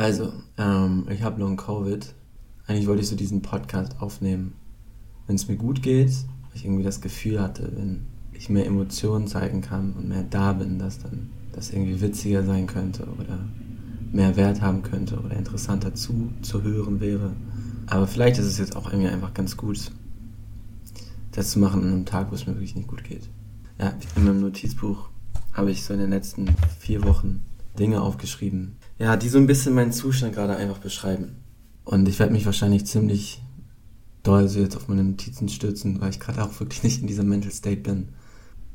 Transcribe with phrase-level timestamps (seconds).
[0.00, 2.14] Also, ähm, ich habe Long Covid.
[2.66, 4.54] Eigentlich wollte ich so diesen Podcast aufnehmen,
[5.26, 9.26] wenn es mir gut geht, weil ich irgendwie das Gefühl hatte, wenn ich mehr Emotionen
[9.26, 13.40] zeigen kann und mehr da bin, dass dann das irgendwie witziger sein könnte oder
[14.10, 17.36] mehr Wert haben könnte oder interessanter zu, zu hören wäre.
[17.84, 19.92] Aber vielleicht ist es jetzt auch irgendwie einfach ganz gut,
[21.32, 23.28] das zu machen an einem Tag, wo es mir wirklich nicht gut geht.
[23.78, 25.10] Ja, in meinem Notizbuch
[25.52, 26.46] habe ich so in den letzten
[26.78, 27.42] vier Wochen
[27.78, 31.36] Dinge aufgeschrieben, ja, die so ein bisschen meinen Zustand gerade einfach beschreiben.
[31.84, 33.42] Und ich werde mich wahrscheinlich ziemlich
[34.22, 37.24] doll so jetzt auf meine Notizen stürzen, weil ich gerade auch wirklich nicht in dieser
[37.24, 38.10] Mental State bin,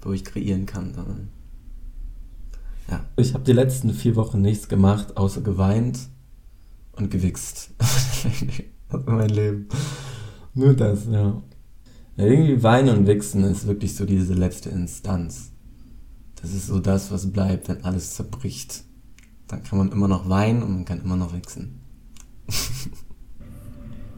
[0.01, 1.29] wo ich kreieren kann, sondern
[2.89, 3.05] ja.
[3.17, 5.99] Ich habe die letzten vier Wochen nichts gemacht, außer geweint
[6.93, 7.71] und gewichst.
[7.77, 9.67] das ist mein Leben.
[10.55, 11.41] Nur das, ja.
[12.17, 12.25] ja.
[12.25, 15.51] Irgendwie weinen und wichsen ist wirklich so diese letzte Instanz.
[16.41, 18.83] Das ist so das, was bleibt, wenn alles zerbricht.
[19.47, 21.79] Dann kann man immer noch weinen und man kann immer noch wichsen.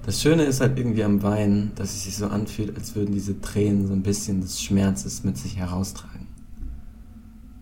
[0.05, 3.42] das Schöne ist halt irgendwie am Weinen, dass es sich so anfühlt, als würden diese
[3.42, 6.28] Tränen so ein bisschen des Schmerzes mit sich heraustragen.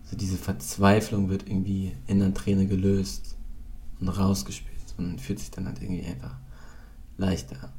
[0.04, 3.36] So diese Verzweiflung wird irgendwie in der Träne gelöst
[4.00, 6.36] und rausgespült und fühlt sich dann halt irgendwie einfach
[7.18, 7.72] leichter.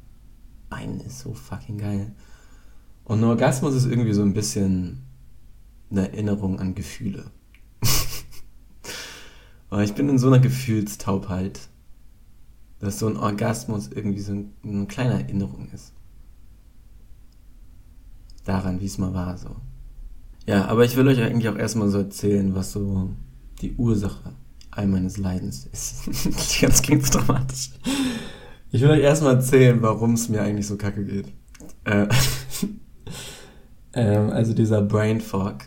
[0.68, 2.12] Weinen ist so fucking geil.
[3.04, 5.02] Und Orgasmus ist irgendwie so ein bisschen
[5.90, 7.30] eine Erinnerung an Gefühle.
[9.70, 11.68] Aber ich bin in so einer Gefühlstaubheit,
[12.78, 14.32] dass so ein Orgasmus irgendwie so
[14.64, 15.92] eine kleine Erinnerung ist.
[18.44, 19.56] Daran, wie es mal war, so.
[20.46, 23.10] Ja, aber ich will euch eigentlich auch erstmal so erzählen, was so
[23.60, 24.32] die Ursache
[24.70, 26.62] all meines Leidens ist.
[26.62, 27.70] das klingt so dramatisch.
[28.70, 31.26] Ich will euch erstmal erzählen, warum es mir eigentlich so kacke geht.
[31.84, 32.06] Äh,
[33.92, 35.58] ähm, also dieser Brain Fog.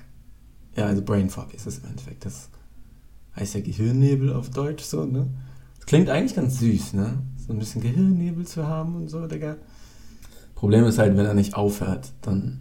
[0.76, 2.26] Ja, also Brain Fog ist es im Endeffekt.
[2.26, 2.50] Das
[3.36, 5.28] heißt ja Gehirnnebel auf Deutsch so, ne?
[5.78, 7.20] Das klingt eigentlich ganz süß, ne?
[7.38, 9.58] So ein bisschen Gehirnnebel zu haben und so, Digga.
[10.56, 12.60] Problem ist halt, wenn er nicht aufhört, dann,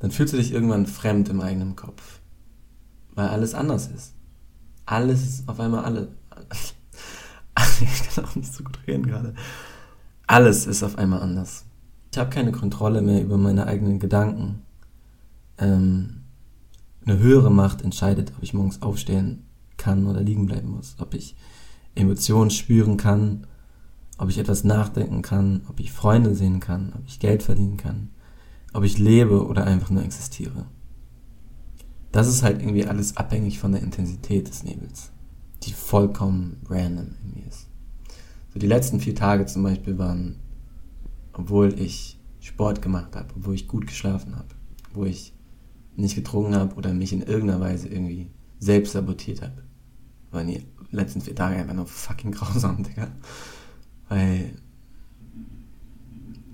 [0.00, 2.20] dann fühlst du dich irgendwann fremd im eigenen Kopf.
[3.14, 4.14] Weil alles anders ist.
[4.86, 6.08] Alles ist auf einmal alle.
[7.80, 9.34] ich kann auch nicht so gut reden gerade.
[10.26, 11.66] Alles ist auf einmal anders.
[12.12, 14.62] Ich habe keine Kontrolle mehr über meine eigenen Gedanken.
[15.58, 16.19] Ähm,
[17.04, 19.44] eine höhere Macht entscheidet, ob ich morgens aufstehen
[19.76, 21.34] kann oder liegen bleiben muss, ob ich
[21.94, 23.46] Emotionen spüren kann,
[24.18, 28.10] ob ich etwas nachdenken kann, ob ich Freunde sehen kann, ob ich Geld verdienen kann,
[28.74, 30.66] ob ich lebe oder einfach nur existiere.
[32.12, 35.10] Das ist halt irgendwie alles abhängig von der Intensität des Nebels,
[35.62, 37.68] die vollkommen random irgendwie ist.
[38.52, 40.36] So die letzten vier Tage zum Beispiel waren,
[41.32, 44.48] obwohl ich Sport gemacht habe, obwohl ich gut geschlafen habe,
[44.92, 45.32] wo ich
[45.96, 49.62] nicht getrunken habe oder mich in irgendeiner Weise irgendwie selbst sabotiert habe.
[50.30, 53.08] Waren die letzten vier Tage einfach nur fucking grausam, Digga.
[54.08, 54.52] Weil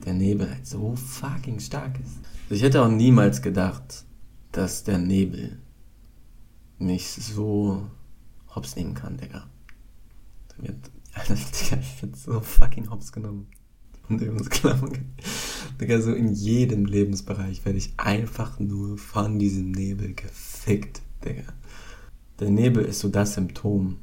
[0.04, 2.18] der Nebel halt so fucking stark ist.
[2.48, 4.04] Ich hätte auch niemals gedacht,
[4.52, 5.58] dass der Nebel
[6.78, 7.90] mich so
[8.54, 9.46] hops nehmen kann, Digga.
[11.14, 13.48] Alter, Digga, ich bin so fucking hops genommen.
[14.08, 15.14] Lebensklammern.
[15.80, 21.44] Digga, so in jedem Lebensbereich werde ich einfach nur von diesem Nebel gefickt, Digga.
[22.40, 23.96] Der Nebel ist so das Symptom,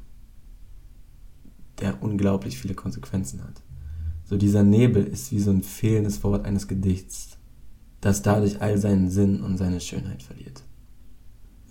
[1.80, 3.62] der unglaublich viele Konsequenzen hat.
[4.24, 7.36] So dieser Nebel ist wie so ein fehlendes Wort eines Gedichts,
[8.00, 10.62] das dadurch all seinen Sinn und seine Schönheit verliert.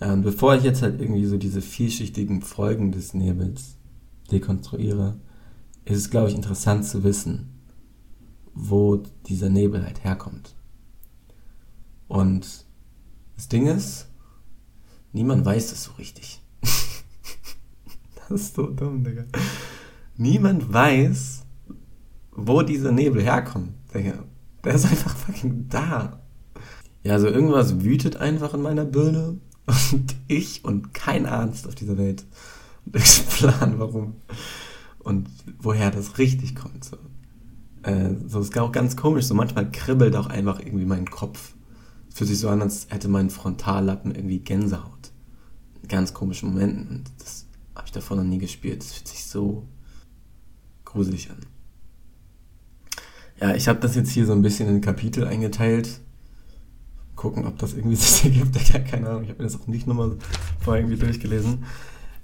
[0.00, 3.76] Und bevor ich jetzt halt irgendwie so diese vielschichtigen Folgen des Nebels
[4.30, 5.18] dekonstruiere,
[5.84, 7.53] ist es, glaube ich, interessant zu wissen,
[8.54, 10.54] wo dieser Nebel halt herkommt.
[12.08, 12.64] Und
[13.36, 14.06] das Ding ist,
[15.12, 16.40] niemand weiß das so richtig.
[18.28, 19.24] das ist so dumm, Digga.
[20.16, 21.42] Niemand weiß,
[22.32, 24.24] wo dieser Nebel herkommt, Digga.
[24.62, 26.20] Der ist einfach fucking da.
[27.02, 29.40] Ja, so irgendwas wütet einfach in meiner Birne
[29.92, 32.24] und ich und kein Arzt auf dieser Welt
[32.86, 34.16] und ich plan, warum
[35.00, 35.28] und
[35.58, 36.84] woher das richtig kommt.
[36.84, 36.96] So
[37.84, 39.26] äh, so ist auch ganz komisch.
[39.26, 41.54] So manchmal kribbelt auch einfach irgendwie mein Kopf.
[42.12, 45.12] Fühlt sich so an, als hätte mein Frontallappen irgendwie Gänsehaut.
[45.82, 46.88] In ganz komischen Momenten.
[46.88, 48.80] Und das habe ich davor noch nie gespürt.
[48.80, 49.66] Das fühlt sich so
[50.84, 51.38] gruselig an.
[53.40, 56.00] Ja, ich habe das jetzt hier so ein bisschen in Kapitel eingeteilt.
[57.16, 58.56] Gucken, ob das irgendwie sich ergibt.
[58.72, 60.16] Ja, keine Ahnung, ich habe mir das auch nicht nochmal
[60.60, 61.64] vorher irgendwie durchgelesen.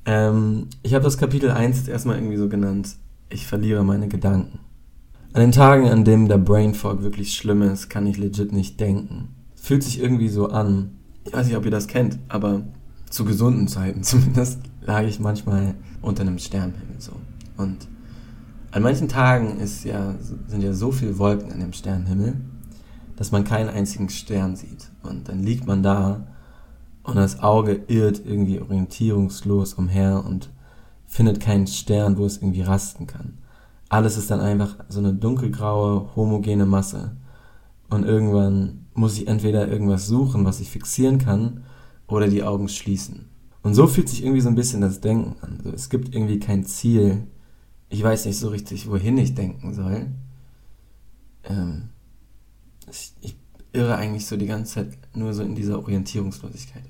[0.07, 2.97] Ähm, ich habe das Kapitel 1 jetzt erstmal irgendwie so genannt.
[3.29, 4.61] Ich verliere meine Gedanken.
[5.33, 8.81] An den Tagen, an denen der Brain Fog wirklich schlimm ist, kann ich legit nicht
[8.81, 9.29] denken.
[9.55, 10.91] Fühlt sich irgendwie so an.
[11.25, 12.63] Ich weiß nicht, ob ihr das kennt, aber
[13.11, 17.13] zu gesunden Zeiten zumindest lag ich manchmal unter einem Sternhimmel so.
[17.57, 17.87] Und
[18.73, 20.17] an manchen Tagen ist ja,
[20.49, 22.41] sind ja so viele Wolken an dem Sternenhimmel,
[23.15, 24.91] dass man keinen einzigen Stern sieht.
[25.05, 26.27] Und dann liegt man da
[27.05, 30.51] und das Auge irrt irgendwie orientierungslos umher und
[31.07, 33.39] findet keinen Stern, wo es irgendwie rasten kann.
[33.91, 37.17] Alles ist dann einfach so eine dunkelgraue, homogene Masse.
[37.91, 41.65] Und irgendwann muss ich entweder irgendwas suchen, was ich fixieren kann,
[42.07, 43.29] oder die Augen schließen.
[43.63, 45.59] Und so fühlt sich irgendwie so ein bisschen das Denken an.
[45.59, 47.27] Also es gibt irgendwie kein Ziel.
[47.89, 50.07] Ich weiß nicht so richtig, wohin ich denken soll.
[51.45, 51.91] Ähm,
[52.89, 53.37] ich, ich
[53.73, 56.85] irre eigentlich so die ganze Zeit nur so in dieser Orientierungslosigkeit.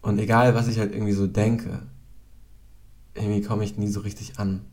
[0.00, 1.82] Und egal, was ich halt irgendwie so denke,
[3.14, 4.64] irgendwie komme ich nie so richtig an.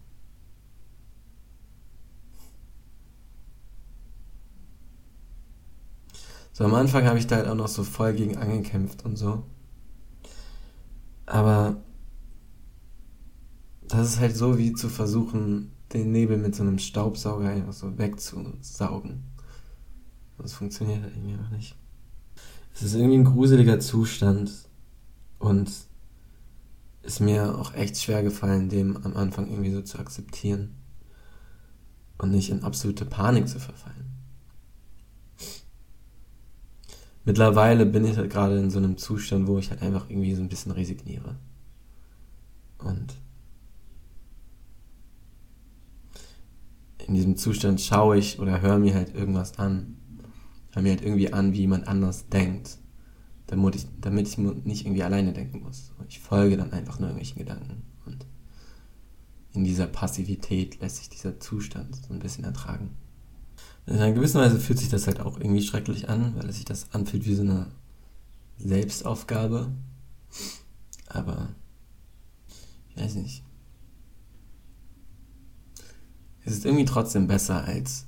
[6.54, 9.44] So am Anfang habe ich da halt auch noch so voll gegen angekämpft und so.
[11.26, 11.82] Aber
[13.88, 17.98] das ist halt so wie zu versuchen, den Nebel mit so einem Staubsauger einfach so
[17.98, 19.24] wegzusaugen.
[20.38, 21.76] Das funktioniert halt irgendwie auch nicht.
[22.74, 24.52] Es ist irgendwie ein gruseliger Zustand
[25.40, 25.72] und
[27.04, 30.76] ist mir auch echt schwer gefallen, dem am Anfang irgendwie so zu akzeptieren
[32.18, 34.12] und nicht in absolute Panik zu verfallen.
[37.24, 40.42] Mittlerweile bin ich halt gerade in so einem Zustand, wo ich halt einfach irgendwie so
[40.42, 41.36] ein bisschen resigniere.
[42.80, 43.16] Und
[47.08, 49.98] in diesem Zustand schaue ich oder höre mir halt irgendwas an.
[50.72, 52.78] Höre mir halt irgendwie an, wie jemand anders denkt.
[53.52, 55.92] Damit ich, damit ich nicht irgendwie alleine denken muss.
[56.08, 57.84] Ich folge dann einfach nur irgendwelchen Gedanken.
[58.06, 58.26] Und
[59.54, 62.92] in dieser Passivität lässt sich dieser Zustand so ein bisschen ertragen.
[63.86, 66.66] In einer gewissen Weise fühlt sich das halt auch irgendwie schrecklich an, weil es sich
[66.66, 67.68] das anfühlt wie so eine
[68.58, 69.70] Selbstaufgabe.
[71.08, 71.50] Aber
[72.90, 73.44] ich weiß nicht.
[76.46, 78.06] Es ist irgendwie trotzdem besser, als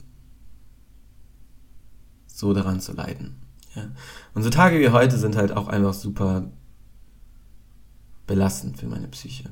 [2.28, 3.43] so daran zu leiden.
[3.76, 3.92] Ja.
[4.34, 6.52] Und so Tage wie heute sind halt auch einfach super
[8.28, 9.50] belastend für meine Psyche.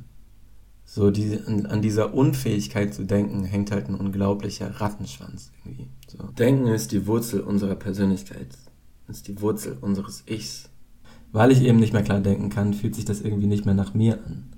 [0.85, 5.88] So die, an, an, dieser Unfähigkeit zu denken hängt halt ein unglaublicher Rattenschwanz irgendwie.
[6.07, 6.23] So.
[6.38, 8.50] Denken ist die Wurzel unserer Persönlichkeit,
[9.07, 10.69] ist die Wurzel unseres Ichs.
[11.31, 13.94] Weil ich eben nicht mehr klar denken kann, fühlt sich das irgendwie nicht mehr nach
[13.94, 14.50] mir an.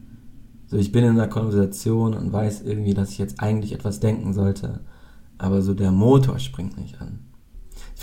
[0.66, 4.34] So, ich bin in einer Konversation und weiß irgendwie, dass ich jetzt eigentlich etwas denken
[4.34, 4.80] sollte,
[5.38, 7.20] aber so der Motor springt nicht an.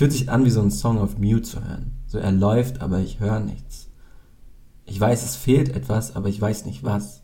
[0.00, 1.92] Fühlt sich an wie so ein Song auf Mute zu hören.
[2.06, 3.90] So er läuft, aber ich höre nichts.
[4.86, 7.20] Ich weiß, es fehlt etwas, aber ich weiß nicht was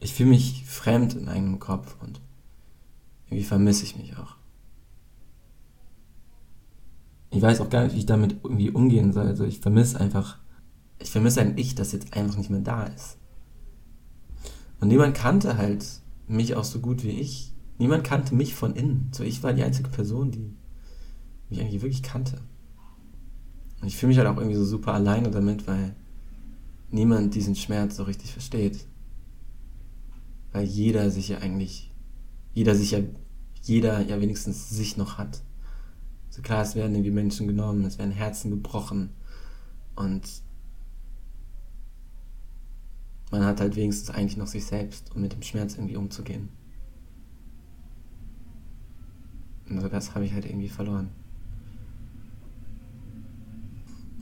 [0.00, 2.20] ich fühle mich fremd in eigenem Kopf und
[3.26, 4.34] irgendwie vermisse ich mich auch.
[7.30, 9.26] Ich weiß auch gar nicht, wie ich damit irgendwie umgehen soll.
[9.28, 10.38] Also ich vermisse einfach,
[10.98, 13.18] ich vermisse ein Ich, das jetzt einfach nicht mehr da ist.
[14.80, 15.86] Und niemand kannte halt
[16.26, 17.54] mich auch so gut wie ich.
[17.78, 19.10] Niemand kannte mich von innen.
[19.12, 20.56] So ich war die einzige Person, die
[21.50, 22.40] mich eigentlich wirklich kannte.
[23.80, 25.94] Und ich fühle mich halt auch irgendwie so super alleine damit, weil
[26.90, 28.86] niemand diesen Schmerz so richtig versteht
[30.56, 31.92] weil jeder sich ja eigentlich,
[32.54, 33.00] jeder sich ja,
[33.62, 35.42] jeder ja wenigstens sich noch hat.
[36.30, 39.10] So klar, es werden irgendwie Menschen genommen, es werden Herzen gebrochen
[39.96, 40.22] und
[43.30, 46.48] man hat halt wenigstens eigentlich noch sich selbst, um mit dem Schmerz irgendwie umzugehen.
[49.68, 51.10] Und so das habe ich halt irgendwie verloren.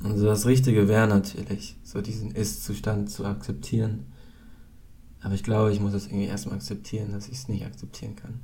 [0.04, 4.06] Also das Richtige wäre natürlich, so diesen Ist-Zustand zu akzeptieren
[5.24, 8.40] aber ich glaube, ich muss es irgendwie erstmal akzeptieren, dass ich es nicht akzeptieren kann.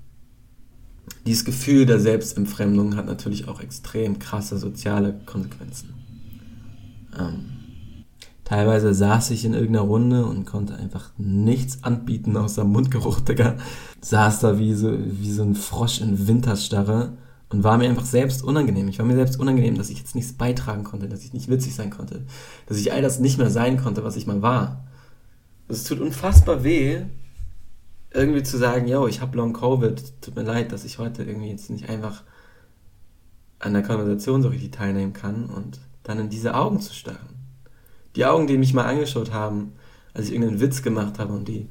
[1.27, 5.93] Dieses Gefühl der Selbstentfremdung hat natürlich auch extrem krasse soziale Konsequenzen.
[7.19, 8.05] Ähm,
[8.45, 13.57] teilweise saß ich in irgendeiner Runde und konnte einfach nichts anbieten außer Mundgeruch, Digga.
[14.01, 17.19] Saß da wie so, wie so ein Frosch in Winterstarre
[17.51, 18.89] und war mir einfach selbst unangenehm.
[18.89, 21.75] Ich war mir selbst unangenehm, dass ich jetzt nichts beitragen konnte, dass ich nicht witzig
[21.75, 22.25] sein konnte,
[22.67, 24.85] dass ich all das nicht mehr sein konnte, was ich mal war.
[25.69, 27.03] Es tut unfassbar weh,
[28.13, 31.51] irgendwie zu sagen, yo, ich habe Long Covid, tut mir leid, dass ich heute irgendwie
[31.51, 32.23] jetzt nicht einfach
[33.59, 37.37] an der Konversation so richtig teilnehmen kann und dann in diese Augen zu starren.
[38.17, 39.73] Die Augen, die mich mal angeschaut haben,
[40.15, 41.69] als ich irgendeinen Witz gemacht habe und die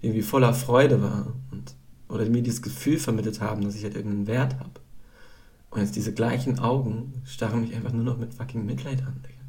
[0.00, 1.74] irgendwie voller Freude war und
[2.08, 4.80] oder mir dieses Gefühl vermittelt haben, dass ich halt irgendeinen Wert habe.
[5.70, 9.40] Und jetzt diese gleichen Augen starren mich einfach nur noch mit fucking Mitleid an, Digga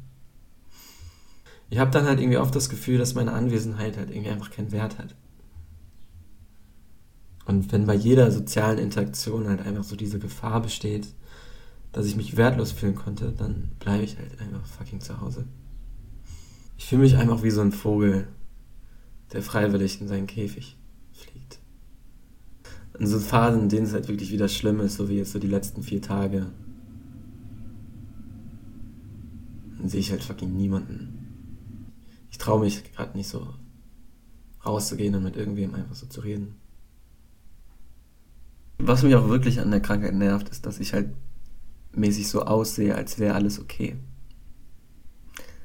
[1.72, 4.72] ich habe dann halt irgendwie oft das Gefühl, dass meine Anwesenheit halt irgendwie einfach keinen
[4.72, 5.14] Wert hat.
[7.46, 11.06] Und wenn bei jeder sozialen Interaktion halt einfach so diese Gefahr besteht,
[11.92, 15.46] dass ich mich wertlos fühlen konnte, dann bleibe ich halt einfach fucking zu Hause.
[16.76, 18.28] Ich fühle mich einfach wie so ein Vogel,
[19.32, 20.76] der freiwillig in seinen Käfig.
[23.02, 25.40] In so Phasen, in denen es halt wirklich wieder schlimm ist, so wie jetzt so
[25.40, 26.46] die letzten vier Tage,
[29.76, 31.88] dann sehe ich halt fucking niemanden.
[32.30, 33.54] Ich traue mich gerade nicht so
[34.64, 36.54] rauszugehen und mit irgendwem einfach so zu reden.
[38.78, 41.12] Was mich auch wirklich an der Krankheit nervt, ist, dass ich halt
[41.90, 43.96] mäßig so aussehe, als wäre alles okay.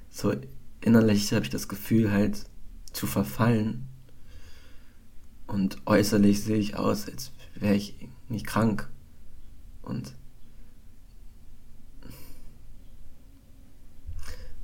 [0.09, 0.33] So
[0.81, 2.45] innerlich habe ich das Gefühl halt
[2.93, 3.86] zu verfallen
[5.47, 7.95] und äußerlich sehe ich aus, als wäre ich
[8.29, 8.89] nicht krank
[9.81, 10.13] und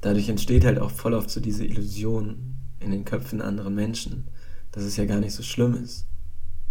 [0.01, 4.27] dadurch entsteht halt auch voll oft so diese Illusion in den Köpfen anderen Menschen,
[4.71, 6.05] dass es ja gar nicht so schlimm ist,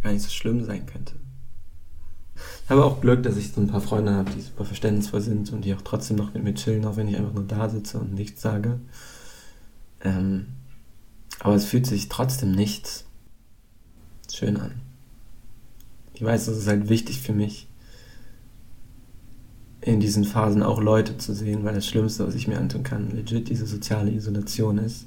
[0.02, 1.14] gar nicht so schlimm sein könnte.
[2.64, 5.52] Ich habe auch Glück, dass ich so ein paar Freunde habe, die super verständnisvoll sind
[5.52, 7.98] und die auch trotzdem noch mit mir chillen, auch wenn ich einfach nur da sitze
[7.98, 8.80] und nichts sage.
[10.00, 10.48] Ähm,
[11.40, 13.04] aber es fühlt sich trotzdem nicht
[14.34, 14.72] schön an.
[16.14, 17.68] Ich weiß, das ist halt wichtig für mich,
[19.80, 23.10] in diesen Phasen auch Leute zu sehen, weil das Schlimmste, was ich mir antun kann,
[23.10, 25.06] legit diese soziale Isolation ist.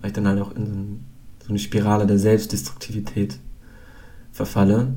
[0.00, 1.04] Weil ich dann halt auch in so, ein,
[1.44, 3.38] so eine Spirale der Selbstdestruktivität
[4.32, 4.94] verfalle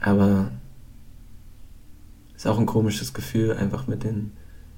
[0.00, 0.50] aber
[2.36, 4.32] es ist auch ein komisches Gefühl, einfach mit den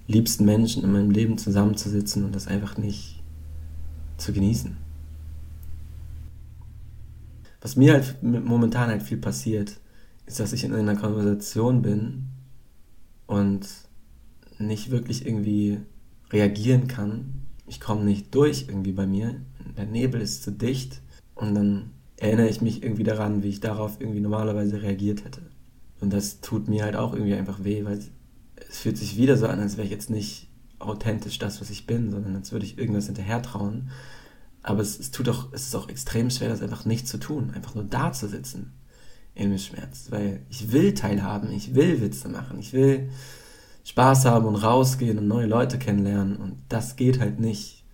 [0.07, 3.23] liebsten Menschen in meinem Leben zusammenzusitzen und das einfach nicht
[4.17, 4.77] zu genießen.
[7.61, 9.79] Was mir halt momentan halt viel passiert,
[10.27, 12.29] ist, dass ich in einer Konversation bin
[13.27, 13.67] und
[14.59, 15.79] nicht wirklich irgendwie
[16.33, 17.43] reagieren kann.
[17.67, 19.41] Ich komme nicht durch irgendwie bei mir.
[19.77, 21.01] Der Nebel ist zu dicht
[21.35, 25.43] und dann erinnere ich mich irgendwie daran, wie ich darauf irgendwie normalerweise reagiert hätte.
[26.01, 27.99] Und das tut mir halt auch irgendwie einfach weh, weil
[28.69, 30.49] es fühlt sich wieder so an, als wäre ich jetzt nicht
[30.79, 33.91] authentisch das, was ich bin, sondern als würde ich irgendwas hinterher trauen.
[34.63, 37.53] Aber es, es tut auch, es ist auch extrem schwer, das einfach nicht zu tun,
[37.55, 38.73] einfach nur da zu sitzen
[39.49, 43.11] dem Schmerz, weil ich will teilhaben, ich will Witze machen, ich will
[43.85, 47.85] Spaß haben und rausgehen und neue Leute kennenlernen und das geht halt nicht,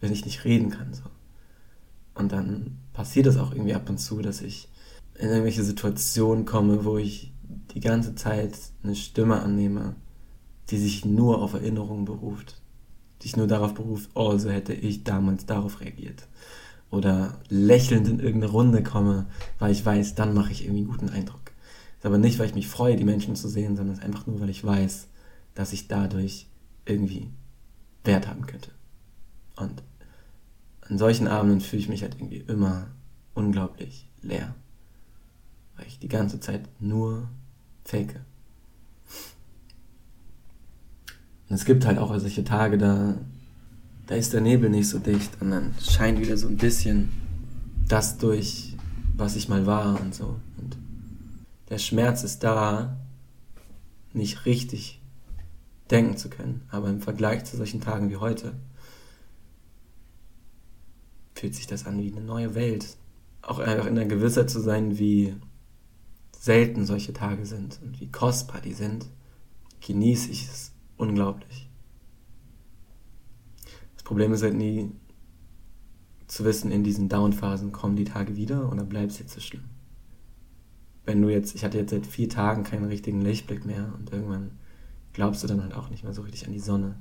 [0.00, 1.04] wenn ich nicht reden kann so.
[2.14, 4.68] Und dann passiert es auch irgendwie ab und zu, dass ich
[5.14, 7.32] in irgendwelche Situationen komme, wo ich
[7.74, 9.94] die ganze Zeit eine Stimme annehme,
[10.70, 12.59] die sich nur auf Erinnerungen beruft.
[13.20, 16.26] Die sich nur darauf beruft, oh, so hätte ich damals darauf reagiert.
[16.90, 19.26] Oder lächelnd in irgendeine Runde komme,
[19.58, 21.52] weil ich weiß, dann mache ich irgendwie einen guten Eindruck.
[21.98, 24.40] Ist aber nicht, weil ich mich freue, die Menschen zu sehen, sondern ist einfach nur,
[24.40, 25.06] weil ich weiß,
[25.54, 26.46] dass ich dadurch
[26.86, 27.28] irgendwie
[28.04, 28.70] Wert haben könnte.
[29.56, 29.82] Und
[30.80, 32.88] an solchen Abenden fühle ich mich halt irgendwie immer
[33.34, 34.54] unglaublich leer.
[35.76, 37.28] Weil ich die ganze Zeit nur
[37.84, 38.20] fake.
[41.50, 43.18] Und es gibt halt auch solche Tage, da,
[44.06, 47.10] da ist der Nebel nicht so dicht und dann scheint wieder so ein bisschen
[47.88, 48.76] das durch,
[49.16, 50.36] was ich mal war und so.
[50.58, 50.78] Und
[51.68, 52.96] der Schmerz ist da,
[54.12, 55.00] nicht richtig
[55.90, 56.62] denken zu können.
[56.70, 58.52] Aber im Vergleich zu solchen Tagen wie heute
[61.34, 62.96] fühlt sich das an wie eine neue Welt.
[63.42, 65.34] Auch einfach in der Gewissheit zu sein, wie
[66.38, 69.06] selten solche Tage sind und wie kostbar die sind,
[69.80, 71.68] genieße ich es unglaublich.
[73.94, 74.92] Das Problem ist halt nie
[76.26, 79.64] zu wissen, in diesen Down-Phasen kommen die Tage wieder oder bleibt es jetzt so schlimm.
[81.04, 84.52] Wenn du jetzt, ich hatte jetzt seit vier Tagen keinen richtigen Lichtblick mehr und irgendwann
[85.12, 86.94] glaubst du dann halt auch nicht mehr so richtig an die Sonne.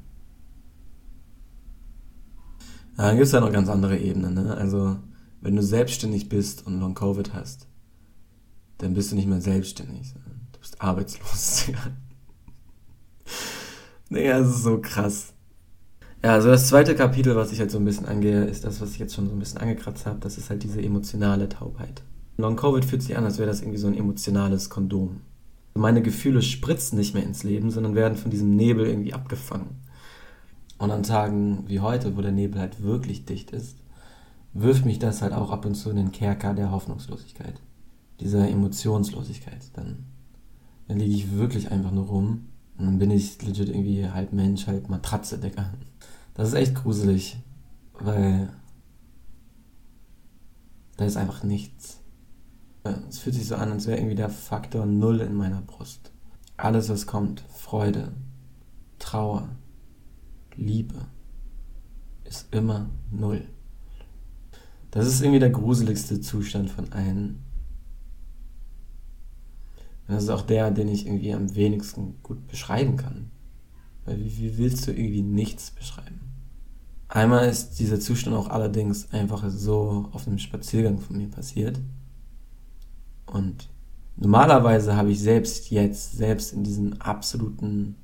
[2.97, 4.33] Ja, dann gibt es ja noch ganz andere Ebenen.
[4.33, 4.57] Ne?
[4.57, 4.97] Also,
[5.41, 7.67] wenn du selbstständig bist und Long-Covid hast,
[8.79, 10.13] dann bist du nicht mehr selbstständig.
[10.53, 11.71] Du bist arbeitslos.
[14.09, 15.33] naja, das ist so krass.
[16.23, 18.91] Ja, also das zweite Kapitel, was ich halt so ein bisschen angehe, ist das, was
[18.91, 20.19] ich jetzt schon so ein bisschen angekratzt habe.
[20.19, 22.03] Das ist halt diese emotionale Taubheit.
[22.37, 25.21] Long-Covid fühlt sich an, als wäre das irgendwie so ein emotionales Kondom.
[25.75, 29.77] Meine Gefühle spritzen nicht mehr ins Leben, sondern werden von diesem Nebel irgendwie abgefangen.
[30.77, 33.77] Und an Tagen wie heute, wo der Nebel halt wirklich dicht ist,
[34.53, 37.61] wirft mich das halt auch ab und zu in den Kerker der Hoffnungslosigkeit,
[38.19, 39.69] dieser Emotionslosigkeit.
[39.73, 40.05] Dann,
[40.87, 42.48] dann liege ich wirklich einfach nur rum
[42.79, 45.73] und dann bin ich legit irgendwie halb Mensch, halb Matratze, Digga.
[46.33, 47.37] Das ist echt gruselig,
[47.93, 48.49] weil
[50.95, 51.99] da ist einfach nichts.
[53.09, 56.11] Es fühlt sich so an, als wäre irgendwie der Faktor Null in meiner Brust.
[56.55, 58.13] Alles, was kommt, Freude,
[58.97, 59.49] Trauer,
[60.55, 61.05] Liebe
[62.23, 63.47] ist immer null.
[64.91, 67.43] Das ist irgendwie der gruseligste Zustand von allen.
[70.09, 73.29] Das ist auch der, den ich irgendwie am wenigsten gut beschreiben kann.
[74.05, 76.19] Weil wie, wie willst du irgendwie nichts beschreiben?
[77.07, 81.79] Einmal ist dieser Zustand auch allerdings einfach so auf einem Spaziergang von mir passiert.
[83.27, 83.69] Und
[84.17, 87.95] normalerweise habe ich selbst jetzt, selbst in diesem absoluten,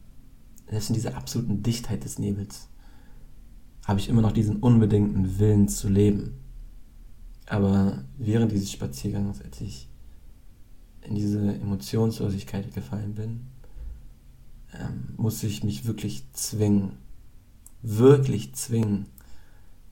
[0.70, 2.68] selbst in dieser absoluten Dichtheit des Nebels,
[3.84, 6.38] habe ich immer noch diesen unbedingten Willen zu leben.
[7.48, 9.90] Aber während dieses Spaziergangs, als ich
[11.08, 13.48] in diese Emotionslosigkeit gefallen bin,
[14.74, 16.98] ähm, musste ich mich wirklich zwingen,
[17.82, 19.08] wirklich zwingen,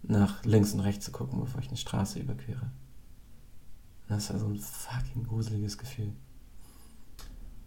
[0.04, 2.72] nach links und rechts zu gucken, bevor ich eine Straße überquere.
[4.10, 6.12] Das war so ein fucking gruseliges Gefühl.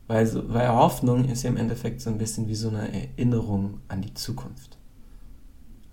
[0.07, 4.03] Weil, weil Hoffnung ist ja im Endeffekt so ein bisschen wie so eine Erinnerung an
[4.03, 4.79] die Zukunft.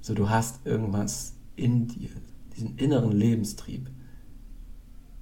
[0.02, 2.10] So, du hast irgendwas in dir,
[2.56, 3.90] diesen inneren Lebenstrieb,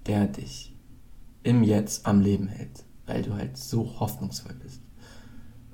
[0.07, 0.75] der dich
[1.43, 4.81] im Jetzt am Leben hält, weil du halt so hoffnungsvoll bist.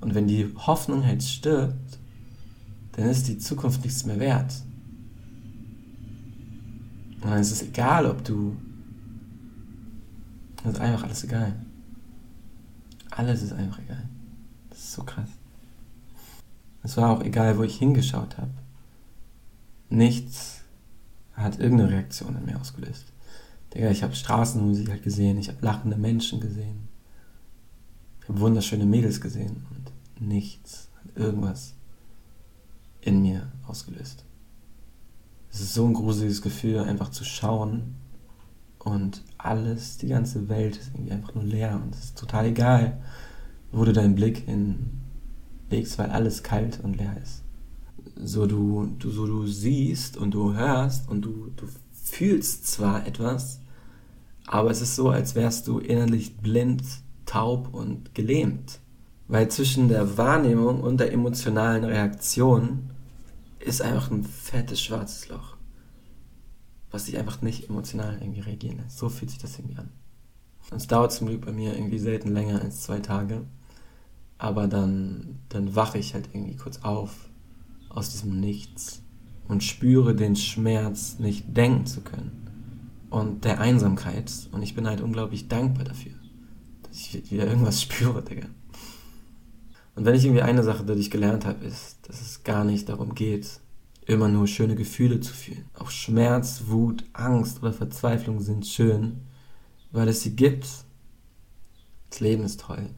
[0.00, 1.98] Und wenn die Hoffnung halt stirbt,
[2.92, 4.62] dann ist die Zukunft nichts mehr wert.
[7.22, 8.56] Und dann ist es egal, ob du.
[10.64, 11.54] Es ist einfach alles egal.
[13.10, 14.08] Alles ist einfach egal.
[14.70, 15.28] Das ist so krass.
[16.82, 18.50] Es war auch egal, wo ich hingeschaut habe.
[19.88, 20.62] Nichts
[21.34, 23.12] hat irgendeine Reaktion in mir ausgelöst.
[23.74, 26.88] Digga, ich habe Straßenmusik halt gesehen, ich habe lachende Menschen gesehen.
[28.22, 31.74] Ich habe wunderschöne Mädels gesehen und nichts hat irgendwas
[33.00, 34.24] in mir ausgelöst.
[35.50, 37.94] Es ist so ein gruseliges Gefühl, einfach zu schauen
[38.78, 43.00] und alles, die ganze Welt ist irgendwie einfach nur leer und es ist total egal,
[43.72, 44.98] wo du deinen Blick in
[45.70, 47.42] legst, weil alles kalt und leer ist.
[48.16, 51.66] So du, du, so du siehst und du hörst und du, du
[52.08, 53.60] fühlst zwar etwas,
[54.46, 56.82] aber es ist so, als wärst du innerlich blind,
[57.26, 58.80] taub und gelähmt.
[59.26, 62.90] Weil zwischen der Wahrnehmung und der emotionalen Reaktion
[63.60, 65.56] ist einfach ein fettes schwarzes Loch.
[66.90, 68.96] Was sich einfach nicht emotional irgendwie reagieren lässt.
[68.96, 69.90] So fühlt sich das irgendwie an.
[70.70, 73.42] Und es dauert zum Glück bei mir irgendwie selten länger als zwei Tage.
[74.38, 77.28] Aber dann, dann wache ich halt irgendwie kurz auf
[77.90, 79.02] aus diesem Nichts
[79.48, 82.32] und spüre den Schmerz, nicht denken zu können.
[83.10, 84.30] Und der Einsamkeit.
[84.52, 86.12] Und ich bin halt unglaublich dankbar dafür,
[86.82, 88.46] dass ich wieder irgendwas spüre, Digga.
[89.94, 93.14] Und wenn ich irgendwie eine Sache dadurch gelernt habe, ist, dass es gar nicht darum
[93.14, 93.60] geht,
[94.06, 95.64] immer nur schöne Gefühle zu fühlen.
[95.74, 99.22] Auch Schmerz, Wut, Angst oder Verzweiflung sind schön,
[99.90, 100.66] weil es sie gibt.
[102.10, 102.90] Das Leben ist toll.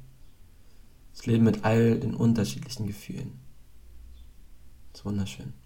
[1.15, 3.33] Das Leben mit all den unterschiedlichen Gefühlen.
[4.93, 5.60] Das ist wunderschön.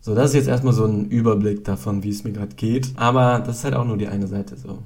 [0.00, 2.92] So, das ist jetzt erstmal so ein Überblick davon, wie es mir gerade geht.
[2.96, 4.78] Aber das ist halt auch nur die eine Seite so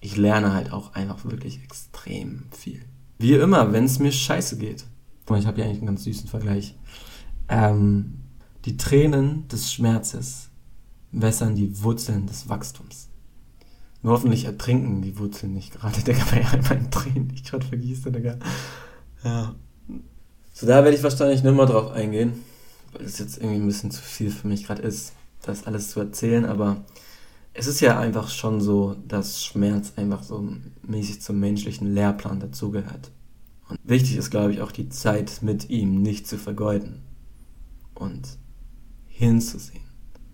[0.00, 2.80] ich lerne halt auch einfach wirklich extrem viel.
[3.18, 4.84] Wie immer, wenn es mir scheiße geht.
[5.36, 6.76] Ich habe hier eigentlich einen ganz süßen Vergleich.
[7.48, 8.14] Ähm,
[8.64, 10.48] die Tränen des Schmerzes
[11.12, 13.08] wässern die Wurzeln des Wachstums.
[14.02, 17.66] Nur hoffentlich ertrinken die Wurzeln nicht gerade, Digga, bei all meinen Tränen, die ich gerade
[17.66, 18.38] vergieße, Digga.
[19.22, 19.54] Ja.
[20.52, 22.32] So, da werde ich wahrscheinlich nicht mehr drauf eingehen,
[22.92, 26.00] weil es jetzt irgendwie ein bisschen zu viel für mich gerade ist, das alles zu
[26.00, 26.84] erzählen, aber
[27.52, 30.46] es ist ja einfach schon so, dass Schmerz einfach so
[30.82, 33.10] mäßig zum menschlichen Lehrplan dazugehört.
[33.68, 37.02] Und wichtig ist, glaube ich, auch die Zeit mit ihm nicht zu vergeuden
[37.94, 38.38] und
[39.06, 39.84] hinzusehen.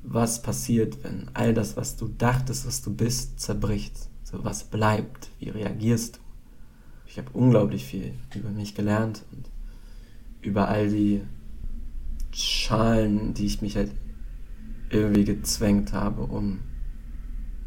[0.03, 3.95] Was passiert, wenn all das, was du dachtest, was du bist, zerbricht?
[4.23, 5.31] So, was bleibt?
[5.39, 6.21] Wie reagierst du?
[7.07, 9.51] Ich habe unglaublich viel über mich gelernt und
[10.43, 11.23] über all die
[12.37, 13.91] Schalen, die ich mich halt
[14.91, 16.59] irgendwie gezwängt habe, um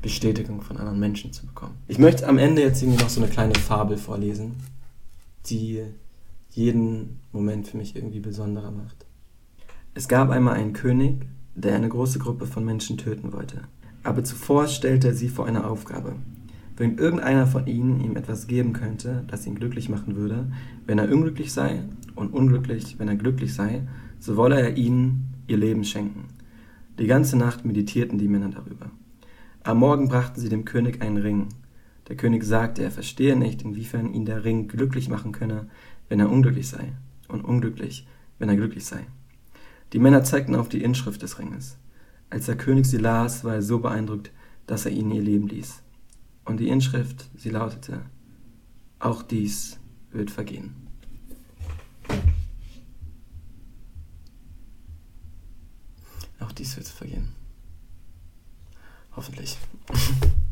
[0.02, 1.76] Bestätigung von anderen Menschen zu bekommen.
[1.88, 4.56] Ich möchte am Ende jetzt irgendwie noch so eine kleine Fabel vorlesen,
[5.48, 5.82] die
[6.52, 9.06] jeden Moment für mich irgendwie besonderer macht.
[9.96, 13.64] Es gab einmal einen König, der eine große Gruppe von Menschen töten wollte.
[14.04, 16.16] Aber zuvor stellte er sie vor eine Aufgabe.
[16.78, 20.52] Wenn irgendeiner von ihnen ihm etwas geben könnte, das ihn glücklich machen würde,
[20.86, 21.84] wenn er unglücklich sei,
[22.20, 23.88] und unglücklich, wenn er glücklich sei,
[24.20, 26.26] so wolle er ihnen ihr Leben schenken.
[27.00, 28.92] Die ganze Nacht meditierten die Männer darüber.
[29.64, 31.50] Am Morgen brachten sie dem König einen Ring.
[32.08, 35.68] Der König sagte, er verstehe nicht, inwiefern ihn der Ring glücklich machen könne,
[36.10, 36.94] wenn er unglücklich sei,
[37.28, 39.06] und unglücklich, wenn er glücklich sei.
[39.94, 41.78] Die Männer zeigten auf die Inschrift des Ringes.
[42.30, 44.32] Als der König sie las, war er so beeindruckt,
[44.68, 45.82] dass er ihnen ihr Leben ließ.
[46.46, 48.02] Und die Inschrift, sie lautete,
[49.00, 49.80] auch dies
[50.12, 50.76] wird vergehen.
[56.40, 57.30] Auch dies wird vergehen.
[59.16, 59.58] Hoffentlich.